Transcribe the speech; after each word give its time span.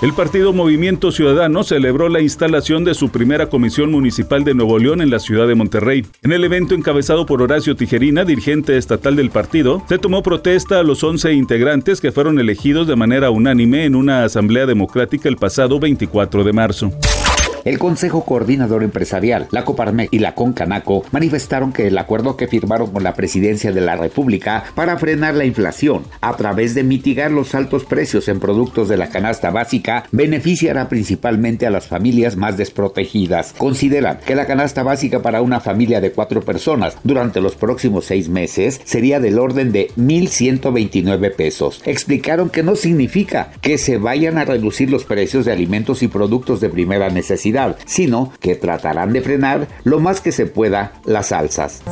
El 0.00 0.12
partido 0.12 0.52
Movimiento 0.52 1.10
Ciudadano 1.10 1.64
celebró 1.64 2.08
la 2.08 2.20
instalación 2.20 2.84
de 2.84 2.94
su 2.94 3.08
primera 3.08 3.48
comisión 3.48 3.90
municipal 3.90 4.44
de 4.44 4.54
Nuevo 4.54 4.78
León 4.78 5.00
en 5.00 5.10
la 5.10 5.18
ciudad 5.18 5.48
de 5.48 5.56
Monterrey. 5.56 6.06
En 6.22 6.30
el 6.30 6.44
evento 6.44 6.76
encabezado 6.76 7.26
por 7.26 7.42
Horacio 7.42 7.74
Tijerina, 7.74 8.24
dirigente 8.24 8.78
estatal 8.78 9.16
del 9.16 9.30
partido, 9.30 9.82
se 9.88 9.98
tomó 9.98 10.22
protesta 10.22 10.78
a 10.78 10.84
los 10.84 11.02
11 11.02 11.32
integrantes 11.32 12.00
que 12.00 12.12
fueron 12.12 12.38
elegidos 12.38 12.86
de 12.86 12.94
manera 12.94 13.30
unánime 13.30 13.86
en 13.86 13.96
una 13.96 14.22
asamblea 14.22 14.66
democrática 14.66 15.28
el 15.28 15.36
pasado 15.36 15.80
24 15.80 16.44
de 16.44 16.52
marzo. 16.52 16.92
El 17.64 17.78
Consejo 17.78 18.24
Coordinador 18.24 18.84
Empresarial, 18.84 19.48
la 19.50 19.64
Coparmex 19.64 20.12
y 20.12 20.20
la 20.20 20.34
Concanaco 20.34 21.04
manifestaron 21.10 21.72
que 21.72 21.88
el 21.88 21.98
acuerdo 21.98 22.36
que 22.36 22.46
firmaron 22.46 22.92
con 22.92 23.02
la 23.02 23.14
Presidencia 23.14 23.72
de 23.72 23.80
la 23.80 23.96
República 23.96 24.64
para 24.74 24.96
frenar 24.98 25.34
la 25.34 25.44
inflación 25.44 26.04
a 26.20 26.36
través 26.36 26.74
de 26.74 26.84
mitigar 26.84 27.30
los 27.30 27.54
altos 27.54 27.84
precios 27.84 28.28
en 28.28 28.40
productos 28.40 28.88
de 28.88 28.96
la 28.96 29.08
canasta 29.08 29.50
básica 29.50 30.04
beneficiará 30.12 30.88
principalmente 30.88 31.66
a 31.66 31.70
las 31.70 31.88
familias 31.88 32.36
más 32.36 32.56
desprotegidas. 32.56 33.54
Consideran 33.58 34.18
que 34.24 34.36
la 34.36 34.46
canasta 34.46 34.82
básica 34.82 35.20
para 35.20 35.42
una 35.42 35.60
familia 35.60 36.00
de 36.00 36.12
cuatro 36.12 36.42
personas 36.42 36.96
durante 37.02 37.40
los 37.40 37.56
próximos 37.56 38.04
seis 38.04 38.28
meses 38.28 38.80
sería 38.84 39.20
del 39.20 39.38
orden 39.38 39.72
de 39.72 39.88
1.129 39.96 41.34
pesos. 41.34 41.82
Explicaron 41.84 42.50
que 42.50 42.62
no 42.62 42.76
significa 42.76 43.50
que 43.60 43.78
se 43.78 43.98
vayan 43.98 44.38
a 44.38 44.44
reducir 44.44 44.90
los 44.90 45.04
precios 45.04 45.44
de 45.44 45.52
alimentos 45.52 46.02
y 46.02 46.08
productos 46.08 46.60
de 46.60 46.68
primera 46.68 47.10
necesidad 47.10 47.57
sino 47.86 48.32
que 48.40 48.54
tratarán 48.54 49.12
de 49.12 49.22
frenar 49.22 49.68
lo 49.84 50.00
más 50.00 50.20
que 50.20 50.32
se 50.32 50.46
pueda 50.46 50.92
las 51.04 51.32
alzas. 51.32 51.82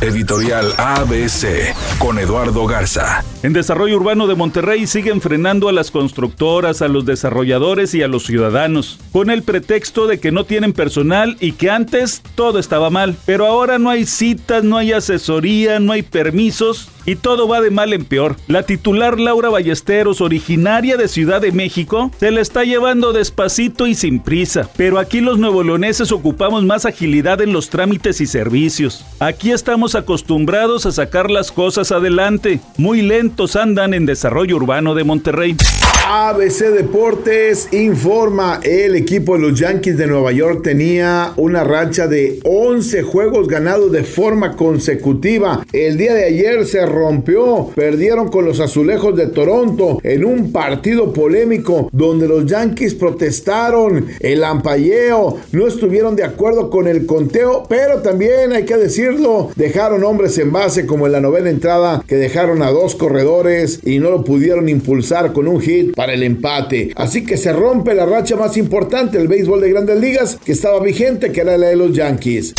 Editorial 0.00 0.72
ABC 0.78 1.74
con 1.98 2.18
Eduardo 2.18 2.66
Garza. 2.66 3.24
En 3.42 3.52
desarrollo 3.52 3.96
urbano 3.96 4.26
de 4.26 4.34
Monterrey 4.34 4.86
siguen 4.86 5.20
frenando 5.20 5.68
a 5.68 5.72
las 5.72 5.90
constructoras, 5.90 6.82
a 6.82 6.88
los 6.88 7.04
desarrolladores 7.04 7.94
y 7.94 8.02
a 8.02 8.08
los 8.08 8.24
ciudadanos, 8.24 8.98
con 9.12 9.30
el 9.30 9.42
pretexto 9.42 10.06
de 10.06 10.18
que 10.18 10.32
no 10.32 10.44
tienen 10.44 10.72
personal 10.72 11.36
y 11.40 11.52
que 11.52 11.70
antes 11.70 12.22
todo 12.34 12.58
estaba 12.58 12.90
mal. 12.90 13.16
Pero 13.26 13.46
ahora 13.46 13.78
no 13.78 13.90
hay 13.90 14.06
citas, 14.06 14.64
no 14.64 14.76
hay 14.76 14.92
asesoría, 14.92 15.78
no 15.78 15.92
hay 15.92 16.02
permisos 16.02 16.88
y 17.06 17.16
todo 17.16 17.48
va 17.48 17.60
de 17.60 17.70
mal 17.70 17.92
en 17.92 18.04
peor. 18.04 18.36
La 18.46 18.64
titular 18.64 19.18
Laura 19.18 19.48
Ballesteros, 19.48 20.20
originaria 20.20 20.96
de 20.96 21.08
Ciudad 21.08 21.40
de 21.40 21.52
México, 21.52 22.10
se 22.18 22.30
la 22.30 22.40
está 22.40 22.64
llevando 22.64 23.12
despacito 23.12 23.86
y 23.86 23.94
sin 23.94 24.20
prisa. 24.20 24.68
Pero 24.76 24.98
aquí 24.98 25.20
los 25.20 25.38
nuevo-leoneses 25.38 26.12
ocupamos 26.12 26.64
más 26.64 26.86
agilidad 26.86 27.40
en 27.40 27.52
los 27.52 27.70
trámites 27.70 28.20
y 28.20 28.26
servicios. 28.26 29.04
Aquí 29.18 29.50
estamos 29.50 29.94
acostumbrados 29.94 30.86
a 30.86 30.92
sacar 30.92 31.30
las 31.30 31.52
cosas 31.52 31.92
adelante. 31.92 32.60
Muy 32.76 33.02
lentos 33.02 33.56
andan 33.56 33.94
en 33.94 34.06
desarrollo 34.06 34.56
urbano 34.56 34.94
de 34.94 35.04
Monterrey. 35.04 35.56
ABC 36.04 36.70
Deportes 36.74 37.68
informa, 37.72 38.60
el 38.64 38.96
equipo 38.96 39.34
de 39.34 39.42
los 39.42 39.58
Yankees 39.58 39.96
de 39.96 40.08
Nueva 40.08 40.32
York 40.32 40.62
tenía 40.64 41.32
una 41.36 41.62
racha 41.62 42.08
de 42.08 42.40
11 42.42 43.04
juegos 43.04 43.46
ganados 43.46 43.92
de 43.92 44.02
forma 44.02 44.56
consecutiva. 44.56 45.64
El 45.72 45.96
día 45.96 46.12
de 46.14 46.24
ayer 46.24 46.66
se 46.66 46.84
rompió, 46.84 47.70
perdieron 47.74 48.30
con 48.30 48.44
los 48.44 48.58
azulejos 48.58 49.16
de 49.16 49.28
Toronto 49.28 50.00
en 50.02 50.24
un 50.24 50.50
partido 50.50 51.12
polémico 51.12 51.88
donde 51.92 52.26
los 52.26 52.46
Yankees 52.46 52.94
protestaron 52.94 54.06
el 54.18 54.42
ampalleo, 54.42 55.38
no 55.52 55.66
estuvieron 55.68 56.16
de 56.16 56.24
acuerdo 56.24 56.68
con 56.68 56.88
el 56.88 57.06
conteo, 57.06 57.64
pero 57.68 58.02
también 58.02 58.52
hay 58.52 58.64
que 58.64 58.76
decirlo, 58.76 59.50
dejaron 59.54 60.02
hombres 60.02 60.36
en 60.38 60.50
base 60.50 60.84
como 60.84 61.06
en 61.06 61.12
la 61.12 61.20
novena 61.20 61.48
entrada 61.48 62.04
que 62.06 62.16
dejaron 62.16 62.60
a 62.62 62.70
dos 62.70 62.96
corredores 62.96 63.80
y 63.84 64.00
no 64.00 64.10
lo 64.10 64.24
pudieron 64.24 64.68
impulsar 64.68 65.32
con 65.32 65.46
un 65.46 65.60
hit 65.60 65.91
para 65.94 66.12
el 66.14 66.22
empate. 66.22 66.92
Así 66.96 67.24
que 67.24 67.36
se 67.36 67.52
rompe 67.52 67.94
la 67.94 68.06
racha 68.06 68.36
más 68.36 68.56
importante 68.56 69.18
del 69.18 69.28
béisbol 69.28 69.60
de 69.60 69.70
grandes 69.70 70.00
ligas 70.00 70.38
que 70.44 70.52
estaba 70.52 70.80
vigente, 70.80 71.32
que 71.32 71.40
era 71.40 71.56
la 71.56 71.68
de 71.68 71.76
los 71.76 71.92
Yankees. 71.92 72.54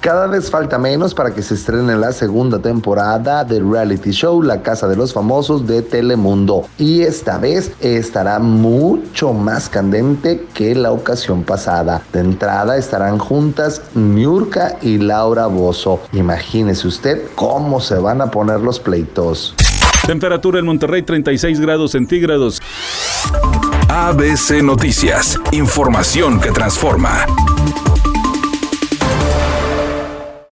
Cada 0.00 0.28
vez 0.28 0.48
falta 0.48 0.78
menos 0.78 1.12
para 1.12 1.34
que 1.34 1.42
se 1.42 1.54
estrene 1.54 1.96
la 1.96 2.12
segunda 2.12 2.60
temporada 2.60 3.42
del 3.42 3.68
reality 3.68 4.12
show 4.12 4.40
La 4.40 4.62
Casa 4.62 4.86
de 4.86 4.94
los 4.94 5.12
Famosos 5.12 5.66
de 5.66 5.82
Telemundo. 5.82 6.68
Y 6.78 7.02
esta 7.02 7.36
vez 7.36 7.72
estará 7.80 8.38
mucho 8.38 9.32
más 9.32 9.68
candente 9.68 10.46
que 10.54 10.76
la 10.76 10.92
ocasión 10.92 11.42
pasada. 11.42 12.00
De 12.12 12.20
entrada 12.20 12.76
estarán 12.76 13.18
juntas 13.18 13.82
Miurka 13.94 14.78
y 14.82 14.98
Laura 14.98 15.48
Bozo. 15.48 15.98
Imagínese 16.12 16.86
usted 16.86 17.20
cómo 17.34 17.80
se 17.80 17.96
van 17.96 18.20
a 18.20 18.30
poner 18.30 18.60
los 18.60 18.78
pleitos. 18.78 19.56
Temperatura 20.08 20.58
en 20.58 20.64
Monterrey 20.64 21.02
36 21.02 21.60
grados 21.60 21.90
centígrados. 21.90 22.62
ABC 23.90 24.62
Noticias. 24.62 25.38
Información 25.52 26.40
que 26.40 26.50
transforma. 26.50 27.26